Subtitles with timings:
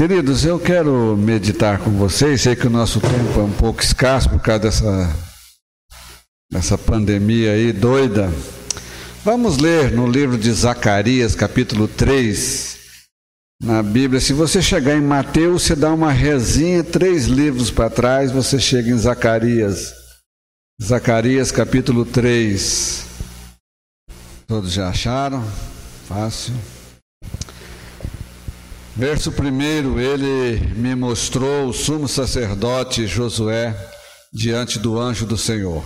[0.00, 2.40] Queridos, eu quero meditar com vocês.
[2.40, 5.16] Sei que o nosso tempo é um pouco escasso por causa dessa,
[6.50, 8.32] dessa pandemia aí doida.
[9.22, 12.78] Vamos ler no livro de Zacarias, capítulo 3,
[13.62, 14.22] na Bíblia.
[14.22, 18.88] Se você chegar em Mateus, você dá uma resinha, três livros para trás, você chega
[18.88, 19.92] em Zacarias.
[20.82, 23.04] Zacarias, capítulo 3.
[24.46, 25.44] Todos já acharam?
[26.08, 26.54] Fácil.
[29.00, 33.74] Verso 1: Ele me mostrou o sumo sacerdote Josué
[34.30, 35.82] diante do anjo do Senhor.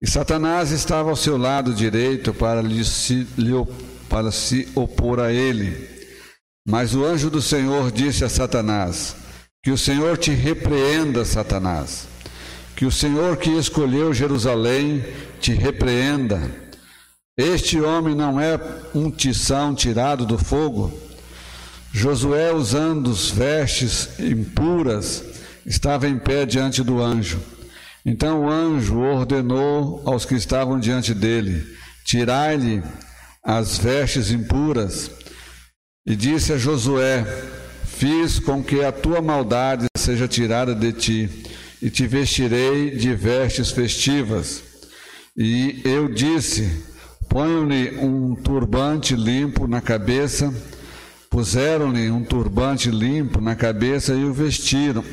[0.00, 2.80] E Satanás estava ao seu lado direito para, lhe,
[3.36, 3.52] lhe,
[4.08, 5.86] para se opor a ele.
[6.66, 9.14] Mas o anjo do Senhor disse a Satanás:
[9.62, 12.06] Que o Senhor te repreenda, Satanás.
[12.74, 15.04] Que o Senhor que escolheu Jerusalém
[15.42, 16.40] te repreenda.
[17.36, 18.58] Este homem não é
[18.94, 21.03] um tição tirado do fogo?
[21.96, 25.22] Josué, usando vestes impuras,
[25.64, 27.40] estava em pé diante do anjo.
[28.04, 31.64] Então o anjo ordenou aos que estavam diante dele:
[32.04, 32.82] Tirai-lhe
[33.44, 35.08] as vestes impuras.
[36.04, 37.24] E disse a Josué:
[37.84, 41.44] Fiz com que a tua maldade seja tirada de ti,
[41.80, 44.64] e te vestirei de vestes festivas.
[45.36, 46.68] E eu disse:
[47.28, 50.52] Ponho-lhe um turbante limpo na cabeça
[51.34, 55.04] Puseram-lhe um turbante limpo na cabeça e o vestiram.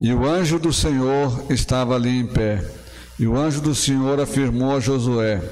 [0.00, 2.64] E o anjo do Senhor estava ali em pé.
[3.18, 5.42] E o anjo do Senhor afirmou a Josué: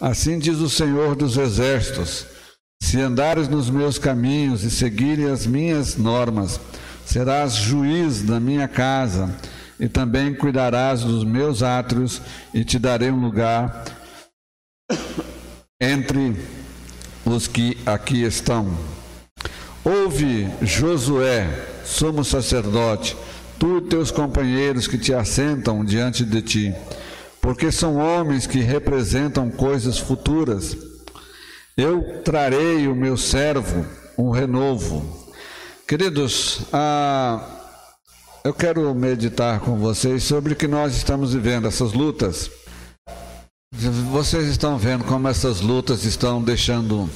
[0.00, 2.26] Assim diz o Senhor dos exércitos:
[2.82, 6.58] Se andares nos meus caminhos e seguires as minhas normas,
[7.06, 9.32] serás juiz da minha casa,
[9.78, 12.20] e também cuidarás dos meus átrios,
[12.52, 13.84] e te darei um lugar
[15.80, 16.36] entre
[17.24, 18.93] os que aqui estão.
[19.84, 21.46] Ouve, Josué,
[21.84, 23.14] sumo sacerdote,
[23.58, 26.74] tu e teus companheiros que te assentam diante de ti,
[27.38, 30.74] porque são homens que representam coisas futuras.
[31.76, 33.84] Eu trarei o meu servo
[34.16, 35.04] um renovo.
[35.86, 37.46] Queridos, ah,
[38.42, 42.50] eu quero meditar com vocês sobre o que nós estamos vivendo, essas lutas.
[44.10, 47.10] Vocês estão vendo como essas lutas estão deixando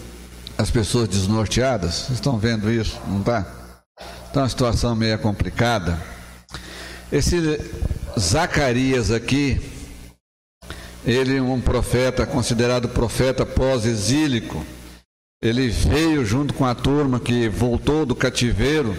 [0.58, 1.94] as pessoas desnorteadas.
[1.94, 3.46] Vocês estão vendo isso, não está?
[4.28, 5.98] Então a situação meio complicada.
[7.10, 7.58] Esse
[8.18, 9.60] Zacarias aqui,
[11.06, 14.66] ele é um profeta, considerado profeta pós-exílico.
[15.40, 18.96] Ele veio junto com a turma que voltou do cativeiro.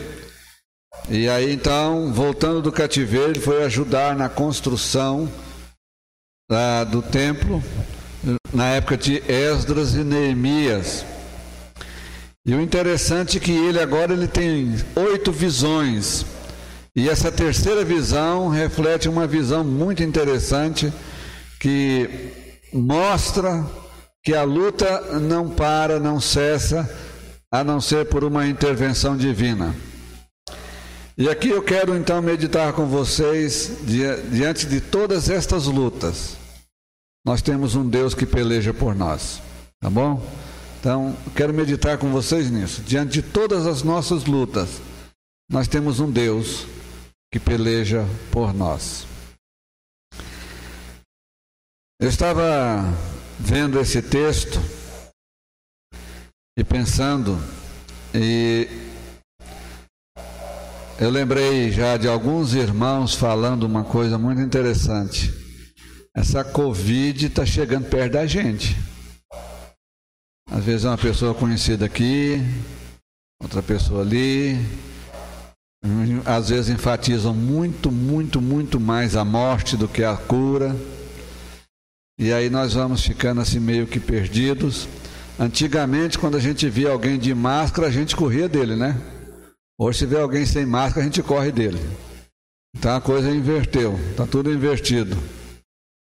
[1.09, 5.29] E aí então, voltando do cativeiro, ele foi ajudar na construção
[6.49, 7.61] ah, do templo,
[8.53, 11.05] na época de Esdras e Neemias.
[12.49, 16.25] E o interessante é que ele agora ele tem oito visões.
[16.95, 20.91] E essa terceira visão reflete uma visão muito interessante
[21.59, 22.09] que
[22.73, 23.63] mostra
[24.23, 26.89] que a luta não para, não cessa,
[27.51, 29.75] a não ser por uma intervenção divina.
[31.15, 33.73] E aqui eu quero então meditar com vocês
[34.31, 36.35] diante de todas estas lutas.
[37.23, 39.39] Nós temos um Deus que peleja por nós,
[39.79, 40.19] tá bom?
[40.79, 42.81] Então, quero meditar com vocês nisso.
[42.81, 44.81] Diante de todas as nossas lutas,
[45.51, 46.65] nós temos um Deus
[47.29, 49.05] que peleja por nós.
[52.01, 52.81] Eu estava
[53.37, 54.57] vendo esse texto
[56.57, 57.37] e pensando,
[58.15, 58.69] e
[60.97, 65.33] eu lembrei já de alguns irmãos falando uma coisa muito interessante.
[66.15, 68.77] Essa Covid está chegando perto da gente.
[70.51, 72.41] Às vezes é uma pessoa conhecida aqui,
[73.41, 74.57] outra pessoa ali.
[76.25, 80.75] Às vezes enfatizam muito, muito, muito mais a morte do que a cura.
[82.19, 84.89] E aí nós vamos ficando assim meio que perdidos.
[85.39, 88.99] Antigamente, quando a gente via alguém de máscara, a gente corria dele, né?
[89.79, 91.79] Hoje, se vê alguém sem máscara, a gente corre dele.
[92.75, 95.17] Então a coisa inverteu, está tudo invertido.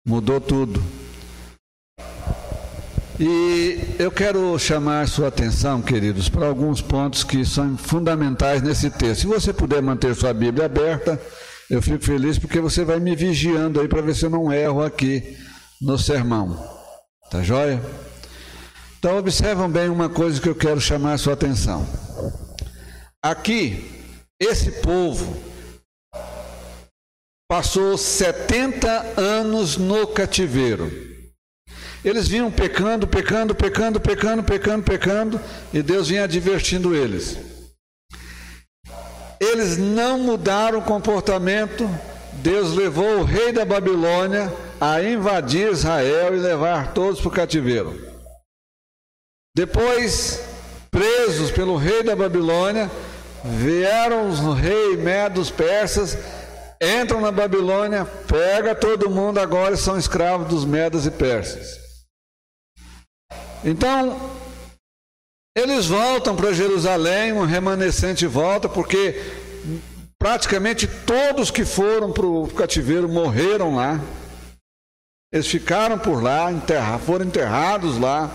[0.06, 0.82] Mudou tudo.
[3.20, 9.22] E eu quero chamar sua atenção, queridos, para alguns pontos que são fundamentais nesse texto.
[9.22, 11.20] Se você puder manter sua Bíblia aberta,
[11.68, 14.84] eu fico feliz porque você vai me vigiando aí para ver se eu não erro
[14.84, 15.36] aqui
[15.82, 16.64] no sermão.
[17.28, 17.82] Tá joia?
[19.00, 21.84] Então observam bem uma coisa que eu quero chamar sua atenção.
[23.20, 23.84] Aqui,
[24.40, 25.36] esse povo
[27.48, 31.07] passou 70 anos no cativeiro.
[32.04, 35.40] Eles vinham pecando, pecando, pecando, pecando, pecando, pecando,
[35.72, 37.36] e Deus vinha advertindo eles.
[39.40, 41.88] eles não mudaram o comportamento,
[42.34, 48.08] Deus levou o rei da Babilônia a invadir Israel e levar todos para o cativeiro.
[49.56, 50.40] Depois,
[50.90, 52.90] presos pelo rei da Babilônia,
[53.44, 56.16] vieram os reis medos persas,
[56.80, 61.87] entram na Babilônia, pega todo mundo, agora são escravos dos medas e persas.
[63.64, 64.16] Então,
[65.56, 69.20] eles voltam para Jerusalém, um remanescente volta, porque
[70.18, 74.00] praticamente todos que foram para o cativeiro morreram lá.
[75.32, 76.48] Eles ficaram por lá,
[77.04, 78.30] foram enterrados lá.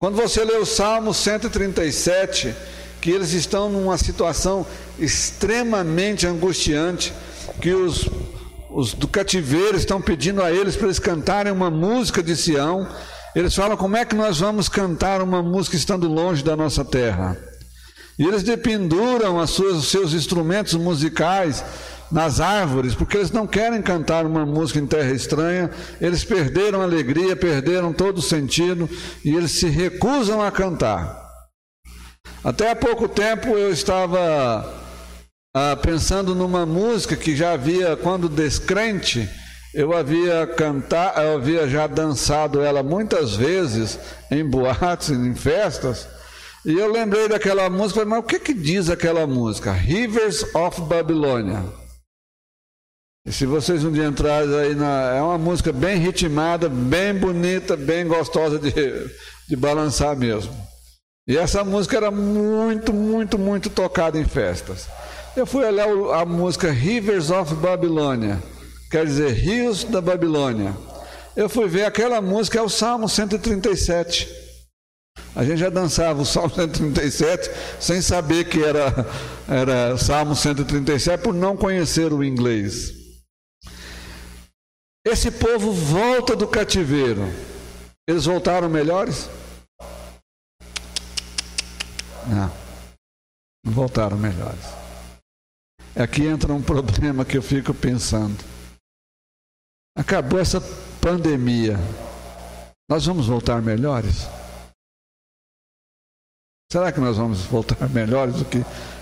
[0.00, 2.54] Quando você lê o Salmo 137,
[3.00, 4.66] que eles estão numa situação
[4.98, 7.12] extremamente angustiante,
[7.60, 8.08] que os,
[8.70, 12.88] os do cativeiro estão pedindo a eles para eles cantarem uma música de Sião,
[13.34, 17.36] eles falam: como é que nós vamos cantar uma música estando longe da nossa terra?
[18.18, 21.64] E eles dependuram suas, os seus instrumentos musicais
[22.10, 26.84] nas árvores, porque eles não querem cantar uma música em terra estranha, eles perderam a
[26.84, 28.88] alegria, perderam todo o sentido
[29.24, 31.22] e eles se recusam a cantar.
[32.44, 34.82] Até há pouco tempo eu estava
[35.56, 39.28] ah, pensando numa música que já havia, quando descrente,
[39.74, 43.98] eu havia cantar, eu havia já dançado ela muitas vezes
[44.30, 46.06] em boates, em festas,
[46.64, 49.72] e eu lembrei daquela música, mas o que que diz aquela música?
[49.72, 51.64] Rivers of Babylonia.
[53.26, 57.76] E se vocês um dia entrarem aí na, é uma música bem ritmada, bem bonita,
[57.76, 58.72] bem gostosa de,
[59.48, 60.54] de balançar mesmo.
[61.26, 64.88] E essa música era muito, muito, muito tocada em festas.
[65.36, 68.40] Eu fui olhar a música Rivers of Babylonia
[68.92, 70.76] quer dizer rios da Babilônia.
[71.34, 74.28] Eu fui ver aquela música, é o Salmo 137.
[75.34, 77.50] A gente já dançava o Salmo 137
[77.80, 78.94] sem saber que era,
[79.48, 82.92] era Salmo 137 por não conhecer o inglês.
[85.06, 87.22] Esse povo volta do cativeiro.
[88.06, 89.30] Eles voltaram melhores?
[92.26, 92.52] Não,
[93.64, 94.64] não voltaram melhores.
[95.96, 98.51] Aqui entra um problema que eu fico pensando.
[99.96, 100.60] Acabou essa
[101.00, 101.76] pandemia.
[102.88, 104.26] Nós vamos voltar melhores?
[106.70, 108.58] Será que nós vamos voltar melhores do que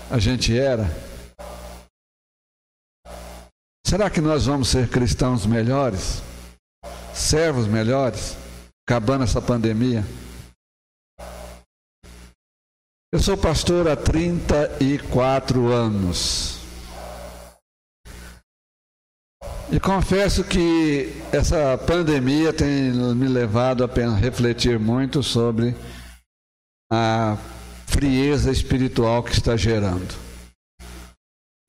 [0.09, 0.85] a gente era?
[3.85, 6.21] Será que nós vamos ser cristãos melhores?
[7.13, 8.35] Servos melhores?
[8.87, 10.05] Acabando essa pandemia?
[13.13, 16.60] Eu sou pastor há 34 anos.
[19.71, 25.73] E confesso que essa pandemia tem me levado a refletir muito sobre
[26.91, 27.37] a
[27.87, 30.13] frieza espiritual que está gerando.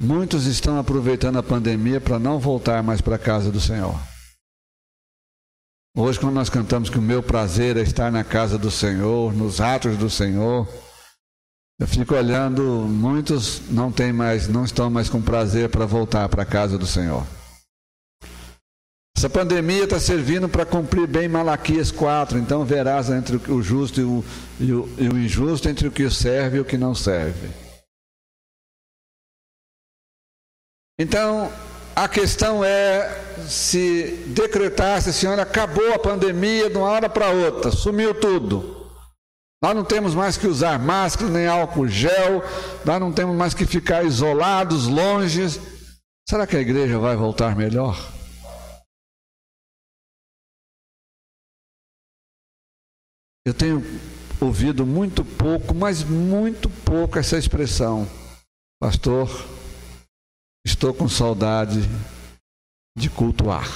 [0.00, 3.94] Muitos estão aproveitando a pandemia para não voltar mais para a casa do Senhor.
[5.96, 9.60] Hoje, quando nós cantamos que o meu prazer é estar na casa do Senhor, nos
[9.60, 10.66] atos do Senhor,
[11.78, 16.43] eu fico olhando, muitos não têm mais, não estão mais com prazer para voltar para
[16.43, 17.25] a casa do Senhor.
[19.22, 22.41] Essa pandemia está servindo para cumprir bem Malaquias 4.
[22.41, 24.24] Então verás entre o justo e o,
[24.58, 27.48] e, o, e o, injusto, entre o que serve e o que não serve.
[30.98, 31.52] Então,
[31.94, 38.12] a questão é se decretasse, Senhora, acabou a pandemia de uma hora para outra, sumiu
[38.12, 38.88] tudo.
[39.62, 42.43] Nós não temos mais que usar máscara nem álcool gel,
[42.84, 45.60] nós não temos mais que ficar isolados, longe.
[46.29, 47.96] Será que a igreja vai voltar melhor?
[53.44, 53.82] Eu tenho
[54.41, 58.06] ouvido muito pouco, mas muito pouco essa expressão.
[58.81, 59.29] Pastor,
[60.65, 61.81] estou com saudade
[62.96, 63.67] de cultuar.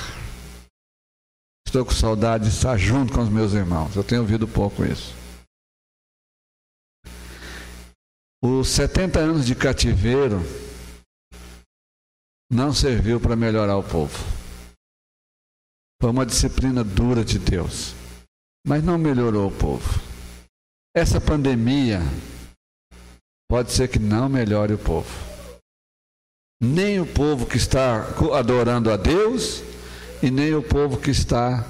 [1.67, 3.97] Estou com saudade de estar junto com os meus irmãos.
[3.97, 5.13] Eu tenho ouvido pouco isso.
[8.41, 10.39] Os 70 anos de cativeiro
[12.49, 14.17] não serviu para melhorar o povo.
[16.01, 18.06] Foi uma disciplina dura de Deus
[18.67, 20.01] mas não melhorou o povo.
[20.95, 22.03] Essa pandemia
[23.49, 25.09] pode ser que não melhore o povo.
[26.61, 28.05] Nem o povo que está
[28.35, 29.63] adorando a Deus
[30.21, 31.65] e nem o povo que está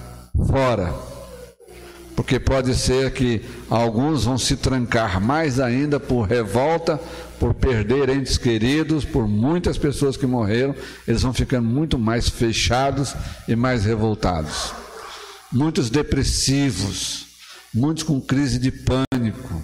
[0.46, 0.94] fora.
[2.14, 6.98] Porque pode ser que alguns vão se trancar mais ainda por revolta,
[7.38, 10.74] por perder entes queridos, por muitas pessoas que morreram,
[11.06, 13.14] eles vão ficando muito mais fechados
[13.46, 14.85] e mais revoltados
[15.52, 17.26] muitos depressivos,
[17.72, 19.62] muitos com crise de pânico.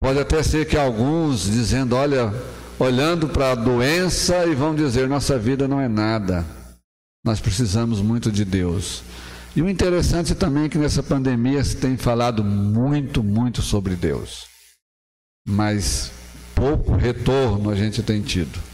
[0.00, 2.32] Pode até ser que alguns dizendo: olha,
[2.78, 6.44] olhando para a doença e vão dizer: nossa vida não é nada.
[7.24, 9.02] Nós precisamos muito de Deus.
[9.54, 14.46] E o interessante também é que nessa pandemia se tem falado muito, muito sobre Deus.
[15.46, 16.10] Mas
[16.54, 18.71] pouco retorno a gente tem tido.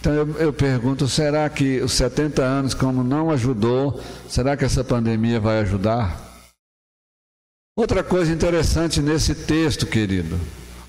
[0.00, 4.82] Então eu, eu, pergunto: será que os 70 anos, como não ajudou, será que essa
[4.82, 6.18] pandemia vai ajudar?
[7.76, 10.40] Outra coisa interessante nesse texto, querido,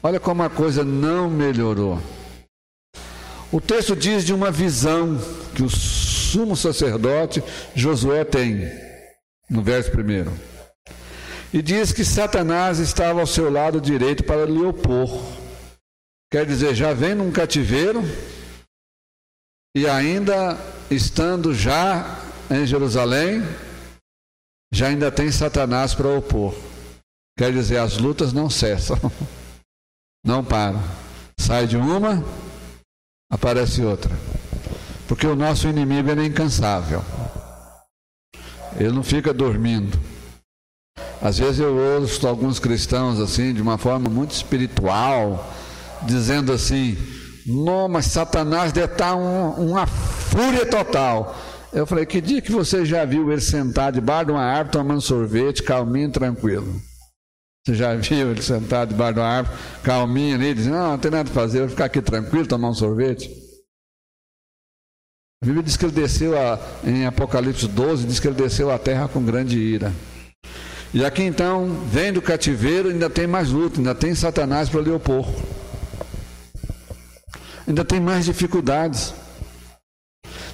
[0.01, 1.99] olha como a coisa não melhorou.
[3.51, 5.19] O texto diz de uma visão
[5.53, 7.43] que o sumo sacerdote
[7.75, 8.71] Josué tem,
[9.49, 10.31] no verso primeiro.
[11.53, 15.21] E diz que Satanás estava ao seu lado direito para lhe opor.
[16.31, 18.01] Quer dizer, já vem num cativeiro
[19.75, 20.57] e ainda
[20.89, 23.41] estando já em Jerusalém,
[24.73, 26.53] já ainda tem Satanás para opor.
[27.37, 28.97] Quer dizer, as lutas não cessam,
[30.25, 30.81] não param.
[31.39, 32.23] Sai de uma,
[33.31, 34.11] aparece outra.
[35.07, 37.03] Porque o nosso inimigo é incansável.
[38.77, 39.99] Ele não fica dormindo.
[41.21, 45.53] Às vezes eu ouço alguns cristãos assim, de uma forma muito espiritual,
[46.03, 46.97] dizendo assim:
[47.45, 51.35] Não, mas Satanás deve estar um, uma fúria total.
[51.73, 55.01] Eu falei: Que dia que você já viu ele sentar debaixo de uma árvore tomando
[55.01, 56.81] sorvete, calminho, tranquilo?
[57.65, 61.11] Você já viu ele sentado debaixo de uma árvore, calminho ali, dizendo: Não, não tem
[61.11, 63.29] nada a fazer, vou ficar aqui tranquilo, tomar um sorvete?
[65.43, 68.77] A Bíblia diz que ele desceu a, em Apocalipse 12, diz que ele desceu à
[68.77, 69.91] terra com grande ira.
[70.93, 74.91] E aqui então, vem do cativeiro, ainda tem mais luta, ainda tem Satanás para lhe
[74.91, 75.25] opor
[77.71, 79.13] ainda tem mais dificuldades.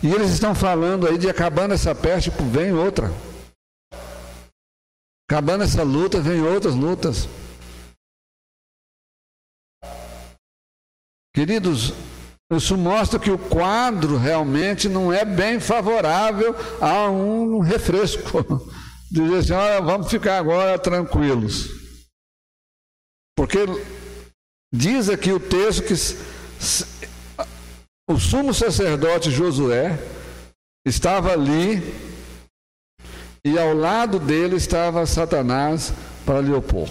[0.02, 3.12] E eles estão falando aí de acabando essa peste, vem outra.
[5.30, 7.28] Acabando essa luta, vem outras lutas.
[11.36, 11.94] Queridos,
[12.54, 18.44] isso mostra que o quadro realmente não é bem favorável a um refresco.
[19.12, 21.68] Dizer assim, olha, vamos ficar agora tranquilos.
[23.36, 23.60] Porque
[24.74, 25.94] diz aqui o texto que
[28.10, 30.00] o sumo sacerdote Josué
[30.86, 31.82] estava ali
[33.44, 35.94] e ao lado dele estava Satanás
[36.26, 36.90] para lhe opor.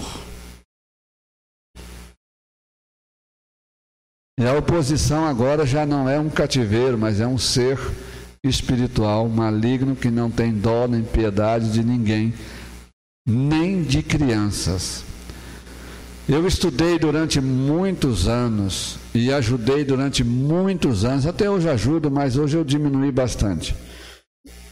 [4.38, 7.78] E a oposição agora já não é um cativeiro, mas é um ser
[8.44, 12.34] espiritual maligno que não tem dó nem piedade de ninguém,
[13.26, 15.02] nem de crianças.
[16.28, 22.56] Eu estudei durante muitos anos e ajudei durante muitos anos, até hoje ajudo, mas hoje
[22.56, 23.76] eu diminui bastante.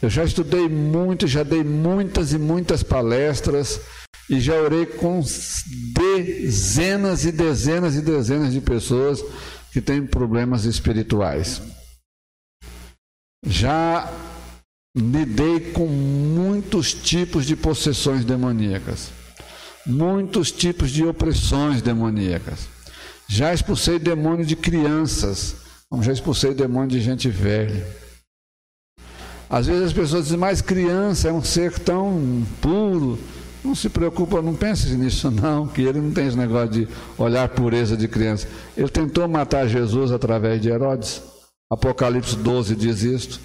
[0.01, 3.79] Eu já estudei muito, já dei muitas e muitas palestras
[4.29, 5.23] e já orei com
[5.93, 9.23] dezenas e dezenas e dezenas de pessoas
[9.71, 11.61] que têm problemas espirituais.
[13.47, 14.11] Já
[14.93, 19.24] lidei com muitos tipos de possessões demoníacas
[19.85, 22.67] muitos tipos de opressões demoníacas.
[23.27, 25.55] Já expulsei demônio de crianças,
[25.89, 27.85] como já expulsei demônio de gente velha.
[29.49, 33.19] Às vezes as pessoas dizem, mas criança é um ser tão puro.
[33.63, 36.87] Não se preocupa, não pense nisso não, que ele não tem esse negócio de
[37.17, 38.47] olhar pureza de criança.
[38.77, 41.21] Ele tentou matar Jesus através de Herodes.
[41.71, 43.39] Apocalipse 12 diz isto.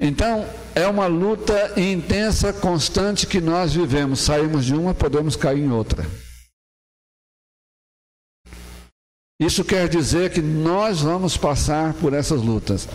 [0.00, 4.20] Então, é uma luta intensa, constante que nós vivemos.
[4.20, 6.06] Saímos de uma, podemos cair em outra.
[9.40, 12.88] Isso quer dizer que nós vamos passar por essas lutas.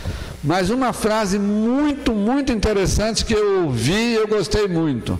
[0.43, 5.19] Mas uma frase muito, muito interessante que eu ouvi e eu gostei muito.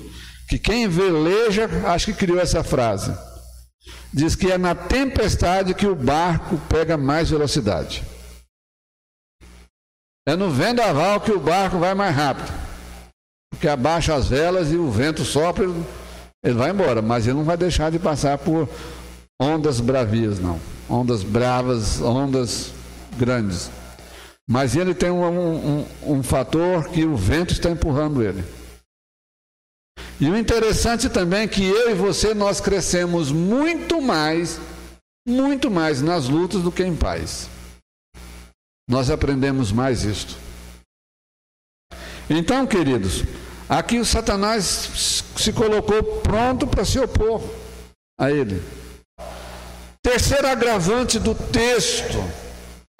[0.50, 3.14] Que quem veleja, acho que criou essa frase.
[4.14, 8.04] Diz que é na tempestade que o barco pega mais velocidade.
[10.26, 12.52] É no vendaval que o barco vai mais rápido.
[13.52, 15.66] Porque abaixa as velas e o vento sopra,
[16.44, 18.68] ele vai embora, mas ele não vai deixar de passar por
[19.40, 20.60] ondas bravias, não.
[20.90, 22.74] Ondas bravas, ondas
[23.18, 23.70] grandes.
[24.50, 28.44] Mas ele tem um, um, um fator que o vento está empurrando ele.
[30.20, 34.60] E o interessante também é que eu e você nós crescemos muito mais,
[35.28, 37.50] muito mais nas lutas do que em paz
[38.94, 40.38] nós aprendemos mais isto.
[42.30, 43.24] Então, queridos,
[43.68, 47.42] aqui o Satanás se colocou pronto para se opor
[48.20, 48.62] a ele.
[50.00, 52.24] Terceiro agravante do texto,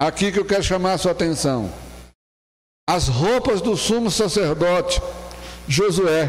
[0.00, 1.72] aqui que eu quero chamar a sua atenção:
[2.90, 5.00] as roupas do sumo sacerdote
[5.68, 6.28] Josué.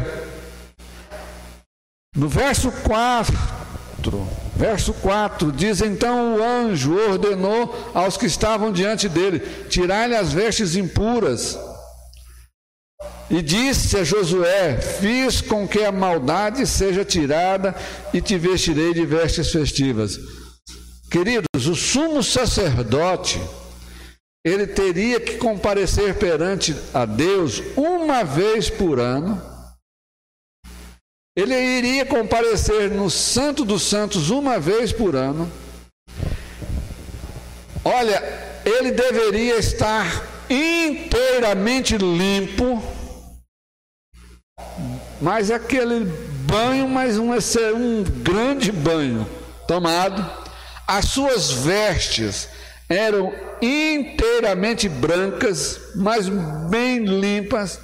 [2.14, 3.36] No verso 4,
[4.56, 10.76] Verso 4 diz: Então o anjo ordenou aos que estavam diante dele: Tirai-lhe as vestes
[10.76, 11.58] impuras.
[13.28, 17.74] E disse a Josué: Fiz com que a maldade seja tirada
[18.14, 20.18] e te vestirei de vestes festivas.
[21.10, 23.40] Queridos, o sumo sacerdote,
[24.42, 29.55] ele teria que comparecer perante a Deus uma vez por ano.
[31.36, 35.50] Ele iria comparecer no Santo dos Santos uma vez por ano.
[37.84, 38.22] Olha,
[38.64, 42.82] ele deveria estar inteiramente limpo
[45.20, 46.04] mas aquele
[46.46, 49.26] banho, mas um, um grande banho
[49.66, 50.24] tomado,
[50.86, 52.48] as suas vestes
[52.88, 56.28] eram inteiramente brancas, mas
[56.70, 57.80] bem limpas,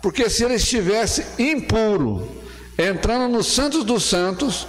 [0.00, 2.43] porque se ele estivesse impuro,
[2.78, 4.66] entrando nos Santos dos Santos,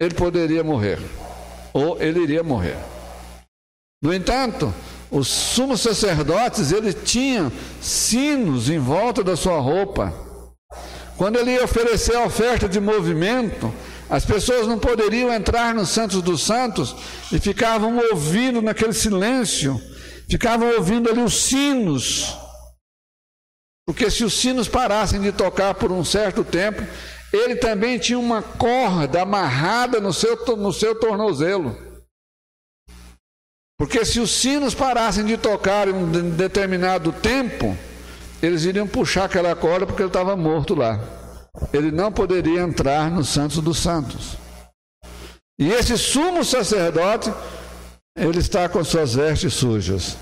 [0.00, 0.98] ele poderia morrer,
[1.72, 2.76] ou ele iria morrer.
[4.02, 4.72] No entanto,
[5.10, 7.50] os sumos sacerdotes, eles tinham
[7.80, 10.12] sinos em volta da sua roupa,
[11.16, 13.72] quando ele ia oferecer a oferta de movimento,
[14.10, 16.94] as pessoas não poderiam entrar nos Santos dos Santos
[17.32, 19.80] e ficavam ouvindo naquele silêncio,
[20.28, 22.36] ficavam ouvindo ali os sinos.
[23.86, 26.82] Porque se os sinos parassem de tocar por um certo tempo,
[27.34, 31.76] ele também tinha uma corda amarrada no seu, no seu tornozelo.
[33.76, 37.76] Porque se os sinos parassem de tocar em um determinado tempo,
[38.40, 41.00] eles iriam puxar aquela corda porque ele estava morto lá.
[41.72, 44.36] Ele não poderia entrar no Santos dos Santos.
[45.58, 47.32] E esse sumo sacerdote,
[48.16, 50.16] ele está com suas vestes sujas.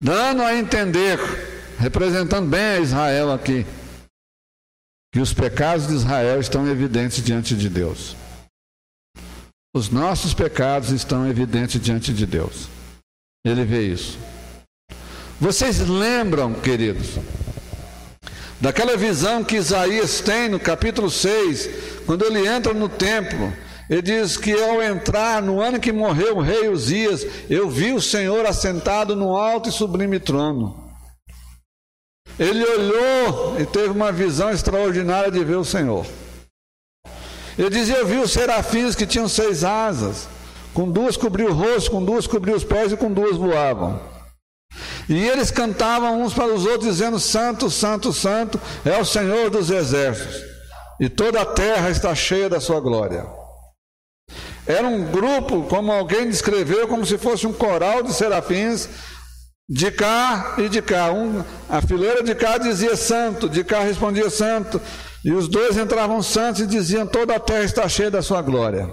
[0.00, 1.18] Dando a entender,
[1.78, 3.66] representando bem a Israel aqui,
[5.14, 8.16] que os pecados de Israel estão evidentes diante de Deus.
[9.72, 12.68] Os nossos pecados estão evidentes diante de Deus.
[13.46, 14.18] Ele vê isso.
[15.40, 17.10] Vocês lembram, queridos,
[18.60, 21.70] daquela visão que Isaías tem no capítulo 6,
[22.06, 23.52] quando ele entra no templo,
[23.88, 28.02] ele diz que ao entrar no ano que morreu o rei Uzias, eu vi o
[28.02, 30.83] Senhor assentado no alto e sublime trono.
[32.38, 36.04] Ele olhou e teve uma visão extraordinária de ver o Senhor.
[37.56, 40.26] Ele dizia: Eu vi os serafins que tinham seis asas,
[40.72, 44.00] com duas cobriu o rosto, com duas cobriu os pés e com duas voavam.
[45.08, 49.70] E eles cantavam uns para os outros, dizendo: Santo, Santo, Santo é o Senhor dos
[49.70, 50.42] exércitos,
[50.98, 53.24] e toda a terra está cheia da sua glória.
[54.66, 58.88] Era um grupo, como alguém descreveu, como se fosse um coral de serafins,
[59.68, 61.12] de cá e de cá.
[61.12, 64.80] Um, a fileira de cá dizia santo, de cá respondia santo,
[65.24, 68.88] e os dois entravam santos e diziam: toda a terra está cheia da sua glória.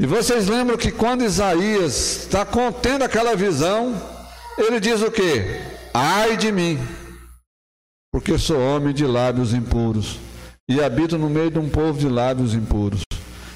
[0.00, 3.94] E vocês lembram que quando Isaías está contendo aquela visão,
[4.56, 5.60] ele diz o que?
[5.92, 6.78] Ai de mim,
[8.10, 10.18] porque sou homem de lábios impuros
[10.66, 13.02] e habito no meio de um povo de lábios impuros,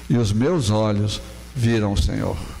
[0.09, 1.21] e os meus olhos
[1.55, 2.54] viram o Senhor.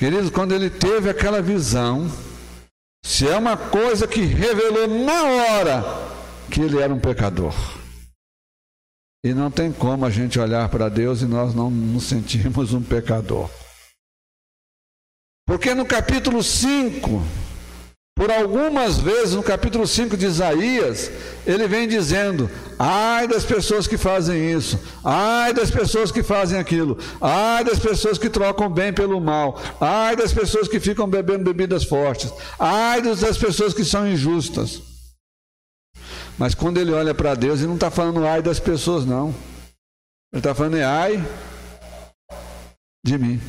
[0.00, 2.10] Queridos, quando ele teve aquela visão,
[3.04, 5.84] se é uma coisa que revelou na hora
[6.50, 7.52] que ele era um pecador.
[9.22, 12.82] E não tem como a gente olhar para Deus e nós não nos sentirmos um
[12.82, 13.50] pecador.
[15.46, 17.22] Porque no capítulo 5,
[18.20, 21.10] por algumas vezes no capítulo 5 de Isaías,
[21.46, 26.98] ele vem dizendo: ai das pessoas que fazem isso, ai das pessoas que fazem aquilo,
[27.18, 31.82] ai das pessoas que trocam bem pelo mal, ai das pessoas que ficam bebendo bebidas
[31.82, 34.82] fortes, ai das pessoas que são injustas.
[36.36, 39.34] Mas quando ele olha para Deus, ele não está falando ai das pessoas, não.
[40.30, 41.24] Ele está falando é ai
[43.02, 43.40] de mim.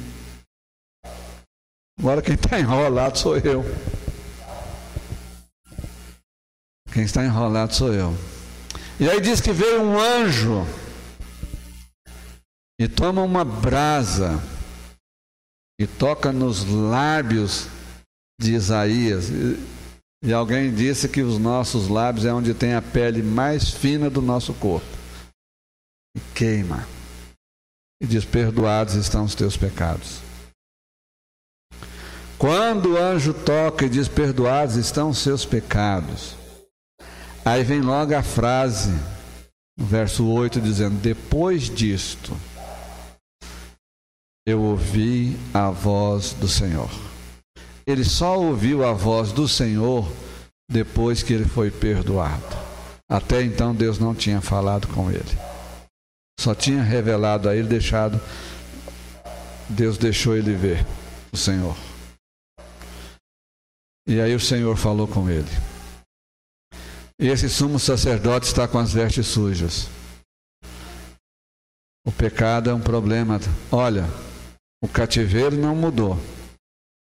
[1.99, 3.65] Agora quem está enrolado sou eu.
[7.01, 8.15] Quem está enrolado sou eu.
[8.99, 10.67] E aí diz que veio um anjo
[12.79, 14.39] e toma uma brasa
[15.79, 17.65] e toca nos lábios
[18.39, 19.29] de Isaías.
[20.23, 24.21] E alguém disse que os nossos lábios é onde tem a pele mais fina do
[24.21, 24.85] nosso corpo.
[26.15, 26.87] E queima.
[27.99, 30.19] E diz: Perdoados estão os teus pecados.
[32.37, 36.39] Quando o anjo toca e diz: Perdoados estão os seus pecados.
[37.43, 38.93] Aí vem logo a frase,
[39.77, 42.38] verso 8, dizendo: Depois disto,
[44.45, 46.89] eu ouvi a voz do Senhor
[47.86, 50.10] ele só ouviu a voz do Senhor
[50.69, 52.62] depois que ele foi perdoado.
[53.10, 55.38] Até então Deus não tinha falado com ele.
[56.39, 58.19] Só tinha revelado a ele, deixado.
[59.67, 60.86] Deus deixou ele ver
[61.32, 61.75] o Senhor.
[64.08, 65.49] E aí o Senhor falou com ele.
[67.23, 69.88] Esse sumo sacerdote está com as vestes sujas.
[72.03, 73.39] O pecado é um problema.
[73.71, 74.05] Olha,
[74.84, 76.17] o cativeiro não mudou.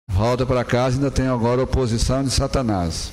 [0.10, 3.12] Volta para casa ainda tem agora oposição de Satanás.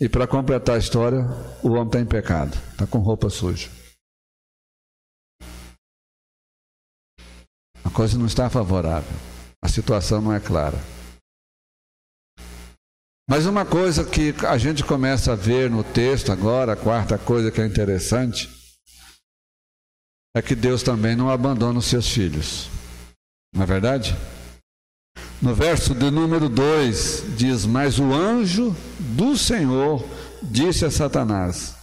[0.00, 1.22] E para completar a história,
[1.62, 3.68] o homem está em pecado, está com roupa suja.
[7.84, 9.12] A coisa não está favorável.
[9.60, 10.78] A situação não é clara.
[13.32, 17.50] Mas uma coisa que a gente começa a ver no texto agora, a quarta coisa
[17.50, 18.50] que é interessante,
[20.36, 22.68] é que Deus também não abandona os seus filhos.
[23.54, 24.14] Não é verdade?
[25.40, 30.06] No verso de número 2 diz: Mas o anjo do Senhor
[30.42, 31.74] disse a Satanás: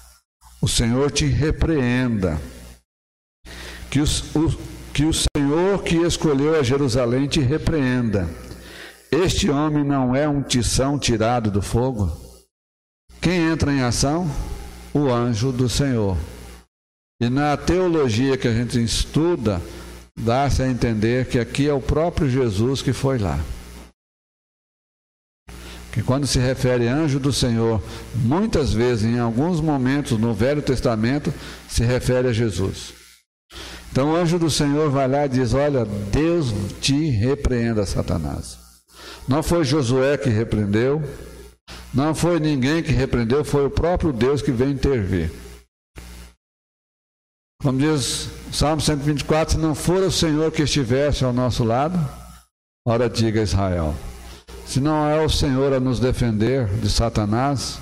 [0.62, 2.40] O Senhor te repreenda,
[3.90, 4.56] que, os, o,
[4.94, 8.30] que o Senhor que escolheu a Jerusalém te repreenda.
[9.12, 12.16] Este homem não é um tição tirado do fogo?
[13.20, 14.30] Quem entra em ação?
[14.94, 16.16] O anjo do Senhor.
[17.20, 19.60] E na teologia que a gente estuda,
[20.16, 23.40] dá-se a entender que aqui é o próprio Jesus que foi lá.
[25.92, 31.34] Que quando se refere anjo do Senhor, muitas vezes, em alguns momentos no Velho Testamento,
[31.68, 32.94] se refere a Jesus.
[33.92, 38.69] Então o anjo do Senhor vai lá e diz: Olha, Deus te repreenda, Satanás.
[39.30, 41.04] Não foi Josué que repreendeu,
[41.94, 45.32] não foi ninguém que repreendeu, foi o próprio Deus que veio intervir.
[47.62, 52.00] Como diz Salmo 124, se não for o Senhor que estivesse ao nosso lado,
[52.88, 53.94] ora diga Israel.
[54.66, 57.80] Se não é o Senhor a nos defender de Satanás,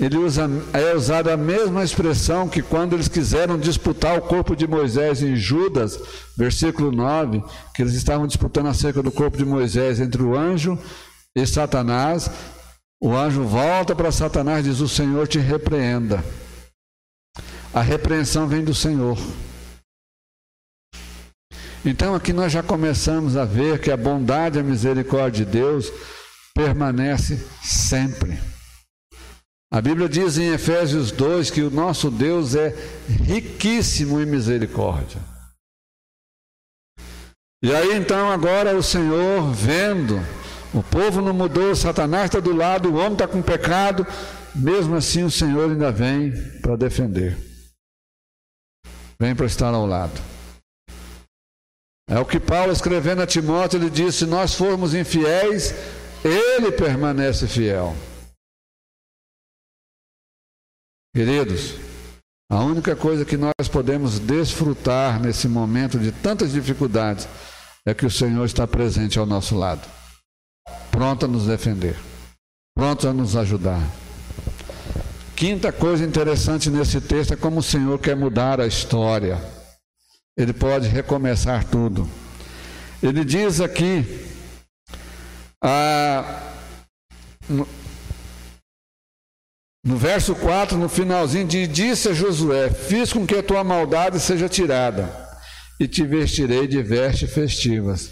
[0.00, 4.66] ele usa, é usada a mesma expressão que quando eles quiseram disputar o corpo de
[4.66, 5.98] Moisés em Judas,
[6.36, 7.42] versículo 9,
[7.74, 10.78] que eles estavam disputando acerca do corpo de Moisés entre o anjo
[11.36, 12.30] e Satanás.
[13.00, 16.24] O anjo volta para Satanás e diz: O Senhor te repreenda.
[17.74, 19.18] A repreensão vem do Senhor.
[21.84, 25.92] Então aqui nós já começamos a ver que a bondade e a misericórdia de Deus
[26.54, 28.51] permanece sempre.
[29.72, 32.74] A Bíblia diz em Efésios 2 que o nosso Deus é
[33.08, 35.20] riquíssimo em misericórdia.
[37.64, 40.20] E aí então agora o Senhor vendo,
[40.74, 44.06] o povo não mudou, Satanás está do lado, o homem está com pecado,
[44.54, 47.52] mesmo assim o Senhor ainda vem para defender
[49.22, 50.20] vem para estar ao lado.
[52.10, 55.72] É o que Paulo escrevendo a Timóteo, ele disse: se nós formos infiéis,
[56.24, 57.94] ele permanece fiel.
[61.14, 61.74] Queridos,
[62.50, 67.28] a única coisa que nós podemos desfrutar nesse momento de tantas dificuldades
[67.84, 69.86] é que o Senhor está presente ao nosso lado,
[70.90, 71.96] pronto a nos defender,
[72.74, 73.82] pronto a nos ajudar.
[75.36, 79.38] Quinta coisa interessante nesse texto é como o Senhor quer mudar a história.
[80.34, 82.08] Ele pode recomeçar tudo.
[83.02, 84.02] Ele diz aqui,
[85.62, 86.54] ah,
[89.84, 94.20] no, verso 4, no finalzinho, diz: Disse a Josué: Fiz com que a tua maldade
[94.20, 95.10] seja tirada,
[95.80, 98.10] e te vestirei de vestes festivas.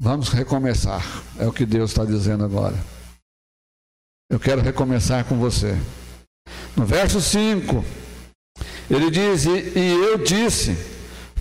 [0.00, 1.04] Vamos recomeçar,
[1.38, 2.76] é o que Deus está dizendo agora.
[4.30, 5.76] Eu quero recomeçar com você.
[6.76, 7.84] No verso 5,
[8.90, 10.76] ele diz: E, eu disse: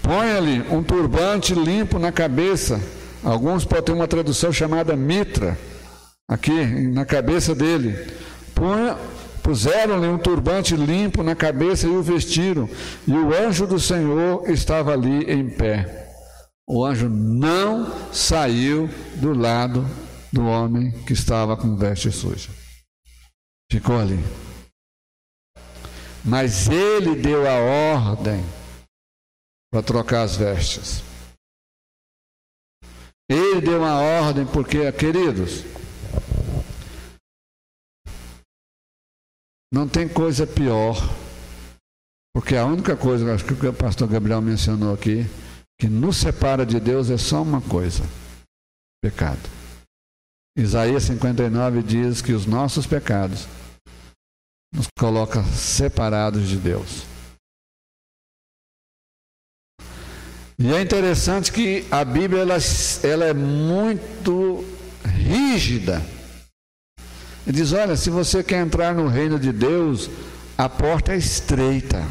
[0.01, 2.79] ponha-lhe um turbante limpo na cabeça.
[3.23, 5.57] Alguns podem ter uma tradução chamada mitra,
[6.27, 6.51] aqui
[6.89, 7.95] na cabeça dele.
[9.43, 12.69] Puseram-lhe um turbante limpo na cabeça e o vestiram,
[13.05, 16.09] e o anjo do Senhor estava ali em pé.
[16.65, 19.85] O anjo não saiu do lado
[20.31, 22.49] do homem que estava com veste suja.
[23.69, 24.19] Ficou ali.
[26.23, 28.41] Mas ele deu a ordem
[29.69, 31.03] para trocar as vestes.
[33.29, 35.65] Ele deu uma ordem porque, queridos,
[39.73, 40.95] não tem coisa pior,
[42.31, 45.25] porque a única coisa, acho que o pastor Gabriel mencionou aqui,
[45.79, 48.03] que nos separa de Deus é só uma coisa:
[49.03, 49.41] pecado.
[50.55, 53.47] Isaías 59 diz que os nossos pecados
[54.71, 57.03] nos coloca separados de Deus.
[60.59, 62.57] E é interessante que a Bíblia ela,
[63.03, 64.63] ela é muito
[65.03, 65.99] rígida.
[67.45, 70.09] Ele diz: olha, se você quer entrar no reino de Deus,
[70.57, 72.01] a porta é estreita.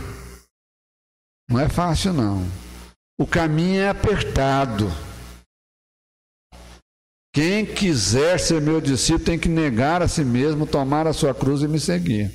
[1.49, 2.47] Não é fácil, não.
[3.19, 4.91] O caminho é apertado.
[7.35, 11.63] Quem quiser ser meu discípulo tem que negar a si mesmo, tomar a sua cruz
[11.63, 12.31] e me seguir.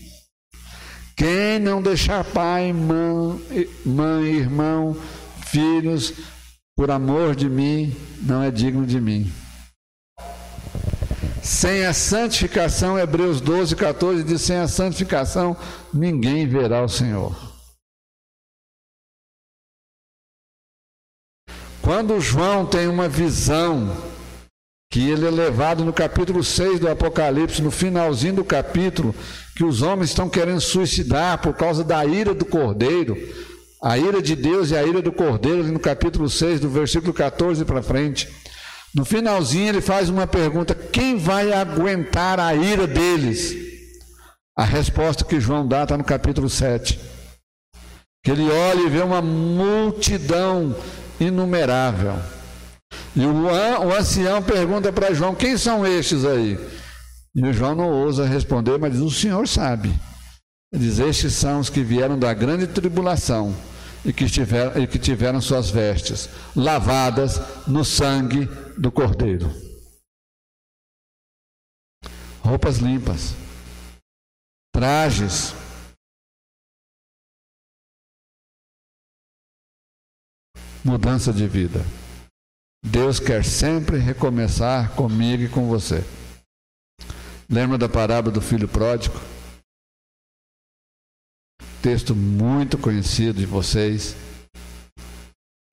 [1.15, 3.39] Quem não deixar pai, mãe,
[3.85, 4.95] mãe, irmão,
[5.45, 6.13] filhos,
[6.75, 9.31] por amor de mim, não é digno de mim.
[11.47, 15.55] Sem a santificação, Hebreus 12, 14 diz: sem a santificação,
[15.93, 17.33] ninguém verá o Senhor.
[21.81, 23.95] Quando João tem uma visão
[24.91, 29.15] que ele é levado no capítulo 6 do Apocalipse, no finalzinho do capítulo,
[29.55, 33.15] que os homens estão querendo suicidar por causa da ira do cordeiro,
[33.81, 37.63] a ira de Deus e a ira do cordeiro, no capítulo 6, do versículo 14
[37.63, 38.27] para frente.
[38.95, 43.55] No finalzinho ele faz uma pergunta: quem vai aguentar a ira deles?
[44.57, 46.99] A resposta que João dá está no capítulo 7.
[48.23, 50.75] Que ele olha e vê uma multidão
[51.19, 52.15] inumerável
[53.15, 56.59] e o, o ancião pergunta para João: quem são estes aí?
[57.35, 59.93] E o João não ousa responder, mas diz: o senhor sabe.
[60.71, 63.55] Ele diz: estes são os que vieram da grande tribulação
[64.05, 69.47] e que, tiveram, e que tiveram suas vestes lavadas no sangue do Cordeiro.
[72.41, 73.33] Roupas limpas,
[74.73, 75.53] trajes,
[80.85, 81.79] mudança de vida.
[82.85, 86.01] Deus quer sempre recomeçar comigo e com você.
[87.49, 89.15] Lembra da parábola do filho pródigo?
[91.81, 94.15] Texto muito conhecido de vocês.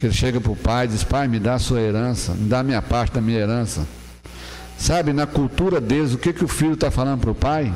[0.02, 2.60] Ele chega para o pai e diz: Pai, me dá a sua herança, me dá
[2.60, 3.86] a minha parte da minha herança.
[4.76, 7.72] Sabe, na cultura deles, o que, que o filho está falando para o pai?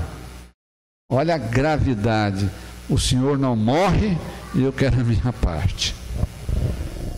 [1.11, 2.51] Olha a gravidade.
[2.89, 4.17] O senhor não morre
[4.55, 5.95] e eu quero a minha parte.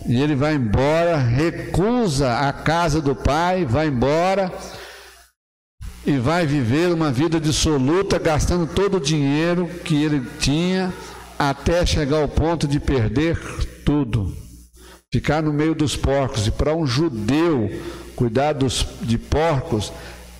[0.07, 4.51] E ele vai embora, recusa a casa do pai, vai embora
[6.05, 10.91] e vai viver uma vida dissoluta, gastando todo o dinheiro que ele tinha,
[11.37, 13.37] até chegar ao ponto de perder
[13.85, 14.40] tudo.
[15.13, 16.47] Ficar no meio dos porcos.
[16.47, 17.69] E para um judeu,
[18.15, 19.91] cuidar dos, de porcos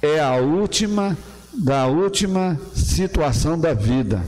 [0.01, 1.17] é a última
[1.53, 4.23] da última situação da vida.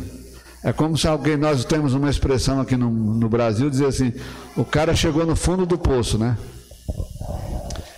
[0.62, 4.12] É como se alguém, nós temos uma expressão aqui no, no Brasil, dizer assim,
[4.58, 6.38] o cara chegou no fundo do poço, né?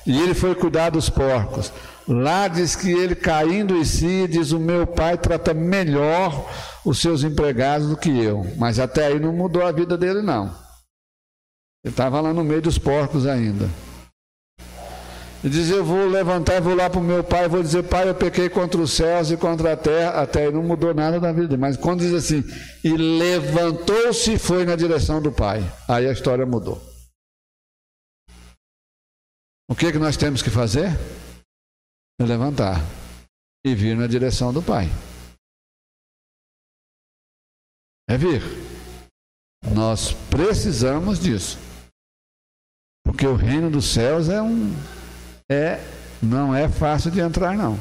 [0.06, 1.74] E ele foi cuidar dos porcos.
[2.08, 6.48] Lá diz que ele caindo em si, diz: O meu pai trata melhor
[6.86, 8.46] os seus empregados do que eu.
[8.58, 10.65] Mas até aí não mudou a vida dele, não.
[11.86, 13.70] Ele estava lá no meio dos porcos ainda.
[15.44, 18.16] E diz: Eu vou levantar vou lá para o meu pai, vou dizer: Pai, eu
[18.16, 20.20] pequei contra os céus e contra a terra.
[20.20, 21.56] Até aí não mudou nada na vida.
[21.56, 22.44] Mas quando diz assim:
[22.84, 25.62] E levantou-se e foi na direção do pai.
[25.88, 26.82] Aí a história mudou.
[29.70, 30.90] O que, que nós temos que fazer?
[32.20, 32.82] É levantar
[33.64, 34.90] e vir na direção do pai.
[38.10, 38.42] É vir.
[39.72, 41.65] Nós precisamos disso.
[43.16, 44.76] Porque o reino dos céus é um
[45.50, 45.80] é
[46.22, 47.80] não é fácil de entrar não.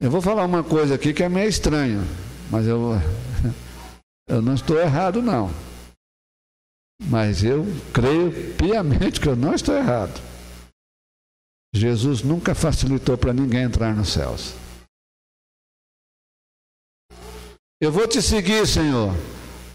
[0.00, 2.00] Eu vou falar uma coisa aqui que é meio estranha,
[2.48, 2.92] mas eu
[4.30, 5.50] eu não estou errado não.
[7.02, 10.22] Mas eu creio piamente que eu não estou errado.
[11.74, 14.54] Jesus nunca facilitou para ninguém entrar nos céus.
[17.80, 19.12] Eu vou te seguir, Senhor.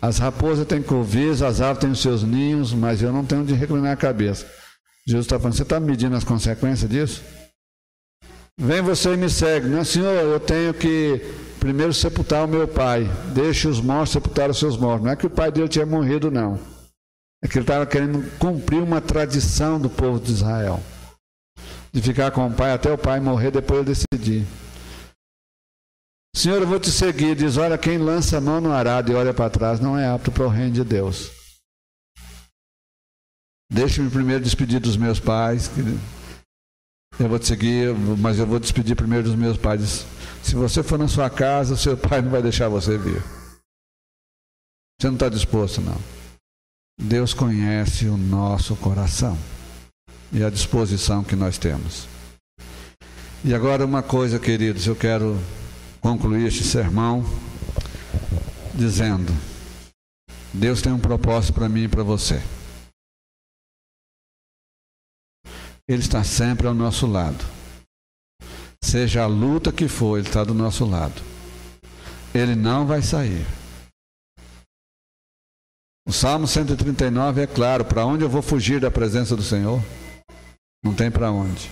[0.01, 3.53] As raposas têm covis, as aves têm os seus ninhos, mas eu não tenho de
[3.53, 4.47] reclinar a cabeça.
[5.05, 7.23] Jesus está falando, você está medindo as consequências disso?
[8.57, 9.67] Vem você e me segue.
[9.67, 11.21] Não, senhor, eu tenho que
[11.59, 13.09] primeiro sepultar o meu pai.
[13.33, 15.05] Deixe os mortos sepultar os seus mortos.
[15.05, 16.59] Não é que o pai dele tinha morrido, não.
[17.41, 20.81] É que ele estava querendo cumprir uma tradição do povo de Israel.
[21.91, 24.45] De ficar com o pai até o pai morrer, depois ele decidir.
[26.39, 27.35] Senhor, eu vou te seguir.
[27.35, 30.31] Diz: Olha, quem lança a mão no arado e olha para trás não é apto
[30.31, 31.31] para o reino de Deus.
[33.69, 35.69] Deixe-me primeiro despedir dos meus pais.
[37.19, 40.05] Eu vou te seguir, mas eu vou despedir primeiro dos meus pais.
[40.41, 43.21] Se você for na sua casa, seu pai não vai deixar você vir.
[44.97, 45.97] Você não está disposto, não.
[46.97, 49.37] Deus conhece o nosso coração
[50.31, 52.07] e a disposição que nós temos.
[53.43, 55.37] E agora, uma coisa, queridos, eu quero
[56.01, 57.23] concluir este sermão
[58.73, 59.31] dizendo:
[60.53, 62.41] Deus tem um propósito para mim e para você.
[65.87, 67.43] Ele está sempre ao nosso lado.
[68.83, 71.21] Seja a luta que for, Ele está do nosso lado.
[72.33, 73.45] Ele não vai sair.
[76.07, 79.83] O Salmo 139 é claro: para onde eu vou fugir da presença do Senhor?
[80.83, 81.69] Não tem para onde.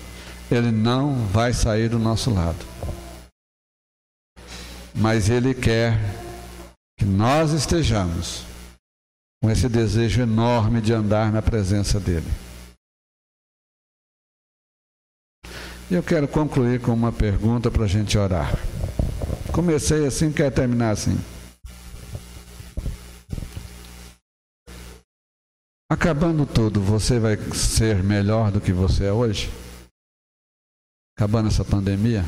[0.51, 2.76] Ele não vai sair do nosso lado.
[4.99, 5.99] Mas Ele quer
[6.97, 8.43] que nós estejamos
[9.41, 12.25] com esse desejo enorme de andar na presença dEle.
[15.89, 18.51] E eu quero concluir com uma pergunta para a gente orar.
[19.53, 21.17] Comecei assim, quero terminar assim.
[25.89, 29.49] Acabando tudo, você vai ser melhor do que você é hoje?
[31.17, 32.25] Acabando essa pandemia?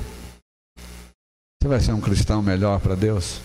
[1.62, 3.42] Você vai ser um cristão melhor para Deus?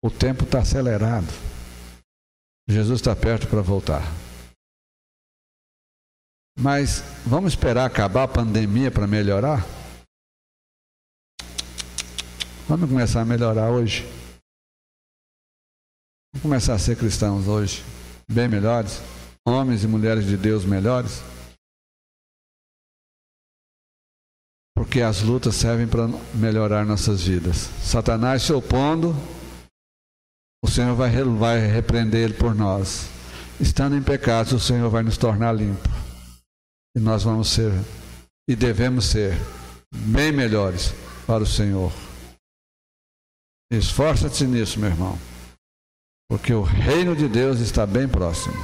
[0.00, 1.26] O tempo está acelerado.
[2.68, 4.02] Jesus está perto para voltar.
[6.56, 9.64] Mas vamos esperar acabar a pandemia para melhorar?
[12.68, 14.04] Vamos começar a melhorar hoje.
[16.32, 17.82] Vamos começar a ser cristãos hoje,
[18.30, 19.00] bem melhores,
[19.44, 21.33] homens e mulheres de Deus melhores.
[24.76, 27.70] Porque as lutas servem para melhorar nossas vidas.
[27.82, 29.14] Satanás se opondo,
[30.64, 33.08] o Senhor vai, vai repreender ele por nós.
[33.60, 35.88] Estando em pecado, o Senhor vai nos tornar limpo.
[36.96, 37.72] E nós vamos ser,
[38.48, 39.34] e devemos ser,
[39.94, 40.92] bem melhores
[41.26, 41.92] para o Senhor.
[43.70, 45.18] Esforça-te nisso, meu irmão.
[46.28, 48.56] Porque o reino de Deus está bem próximo.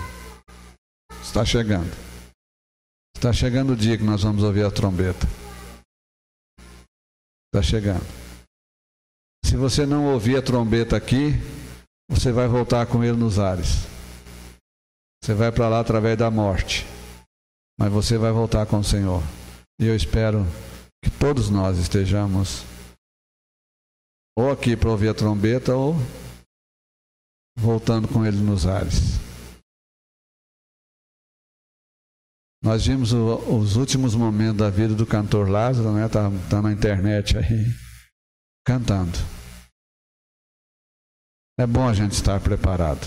[1.22, 1.90] Está chegando.
[3.16, 5.26] Está chegando o dia que nós vamos ouvir a trombeta.
[7.52, 8.06] Está chegando.
[9.44, 11.32] Se você não ouvir a trombeta aqui,
[12.08, 13.86] você vai voltar com ele nos ares.
[15.20, 16.86] Você vai para lá através da morte.
[17.76, 19.20] Mas você vai voltar com o Senhor.
[19.80, 20.46] E eu espero
[21.02, 22.62] que todos nós estejamos
[24.38, 25.96] ou aqui para ouvir a trombeta ou
[27.58, 29.18] voltando com ele nos ares.
[32.62, 36.08] Nós vimos o, os últimos momentos da vida do cantor Lázaro, né?
[36.08, 37.66] Tá, tá na internet aí,
[38.66, 39.18] cantando.
[41.58, 43.06] É bom a gente estar preparado.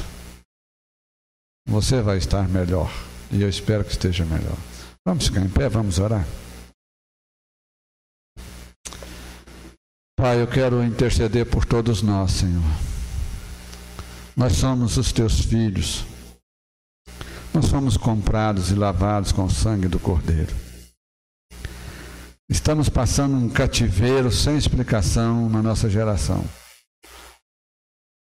[1.68, 2.92] Você vai estar melhor.
[3.32, 4.58] E eu espero que esteja melhor.
[5.06, 6.26] Vamos ficar em pé, vamos orar.
[10.16, 12.64] Pai, eu quero interceder por todos nós, Senhor.
[14.36, 16.06] Nós somos os teus filhos.
[17.54, 20.56] Nós somos comprados e lavados com o sangue do Cordeiro.
[22.50, 26.44] Estamos passando um cativeiro sem explicação na nossa geração.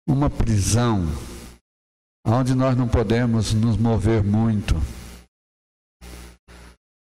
[0.05, 1.05] Uma prisão
[2.25, 4.75] onde nós não podemos nos mover muito.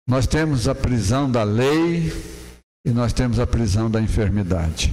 [0.08, 2.12] Nós temos a prisão da lei
[2.86, 4.92] e nós temos a prisão da enfermidade.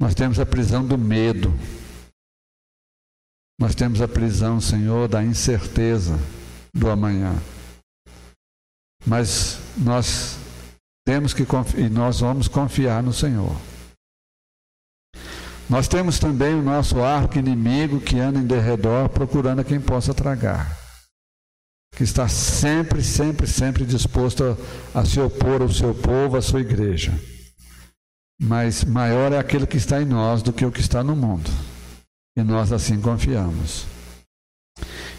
[0.00, 1.52] Nós temos a prisão do medo.
[3.58, 6.18] Nós temos a prisão, Senhor, da incerteza
[6.74, 7.34] do amanhã.
[9.06, 10.36] Mas nós
[11.06, 11.42] temos que
[11.76, 13.56] e nós vamos confiar no Senhor.
[15.68, 20.12] Nós temos também o nosso arco inimigo que anda em derredor procurando a quem possa
[20.12, 20.76] tragar.
[21.94, 24.44] Que está sempre, sempre, sempre disposto
[24.94, 27.12] a, a se opor ao seu povo, à sua igreja.
[28.40, 31.50] Mas maior é aquele que está em nós do que o que está no mundo.
[32.36, 33.86] E nós assim confiamos.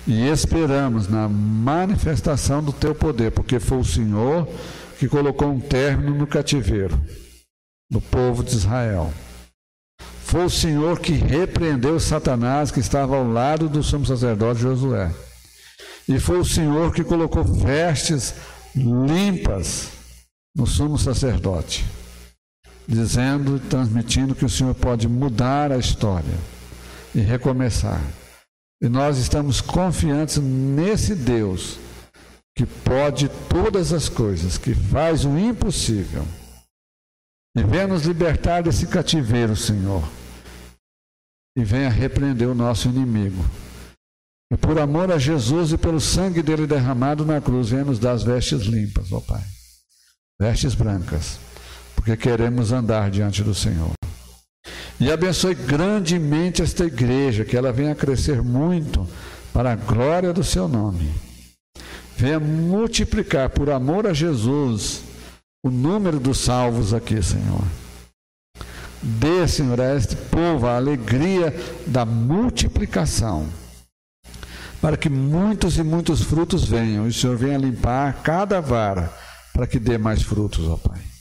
[0.05, 4.47] E esperamos na manifestação do teu poder, porque foi o Senhor
[4.99, 6.99] que colocou um término no cativeiro
[7.89, 9.11] do povo de Israel.
[10.23, 15.11] Foi o Senhor que repreendeu Satanás que estava ao lado do sumo sacerdote Josué.
[16.07, 18.35] E foi o Senhor que colocou vestes
[18.75, 19.89] limpas
[20.55, 21.85] no sumo sacerdote
[22.87, 26.56] dizendo, transmitindo que o Senhor pode mudar a história
[27.13, 28.01] e recomeçar.
[28.81, 31.79] E nós estamos confiantes nesse Deus
[32.55, 36.25] que pode todas as coisas, que faz o impossível.
[37.55, 40.03] E venha nos libertar desse cativeiro, Senhor.
[41.57, 43.43] E venha repreender o nosso inimigo.
[44.51, 48.11] E por amor a Jesus e pelo sangue dele derramado na cruz, venha nos dar
[48.11, 49.43] as vestes limpas, ó Pai.
[50.39, 51.39] Vestes brancas
[52.07, 53.96] porque queremos andar diante do Senhor.
[54.99, 59.07] E abençoe grandemente esta igreja, que ela venha crescer muito
[59.53, 61.11] para a glória do seu nome.
[62.15, 65.03] Venha multiplicar por amor a Jesus
[65.63, 67.63] o número dos salvos aqui, Senhor.
[69.01, 73.45] Dê, Senhor, a este povo a alegria da multiplicação,
[74.81, 79.13] para que muitos e muitos frutos venham, e o Senhor venha limpar cada vara,
[79.53, 81.16] para que dê mais frutos, ó Pai.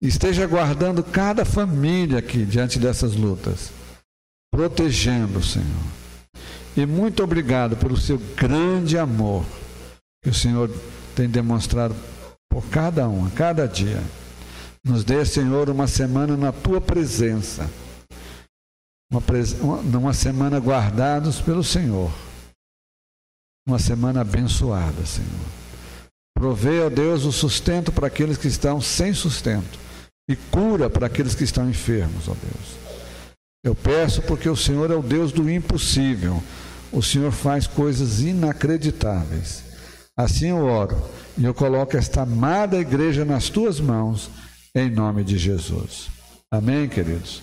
[0.00, 3.72] Esteja guardando cada família aqui diante dessas lutas,
[4.52, 5.66] protegendo, Senhor.
[6.76, 9.44] E muito obrigado pelo seu grande amor
[10.22, 10.70] que o Senhor
[11.16, 11.96] tem demonstrado
[12.48, 14.00] por cada um, a cada dia.
[14.84, 17.68] Nos dê, Senhor, uma semana na tua presença.
[19.10, 22.12] Uma, uma semana guardados pelo Senhor.
[23.66, 25.48] Uma semana abençoada, Senhor.
[26.36, 29.87] Provê, ó Deus, o sustento para aqueles que estão sem sustento
[30.28, 32.88] e cura para aqueles que estão enfermos, ó Deus.
[33.64, 36.42] Eu peço porque o Senhor é o Deus do impossível.
[36.92, 39.64] O Senhor faz coisas inacreditáveis.
[40.16, 41.00] Assim eu oro
[41.36, 44.30] e eu coloco esta amada igreja nas tuas mãos,
[44.74, 46.08] em nome de Jesus.
[46.50, 47.42] Amém, queridos?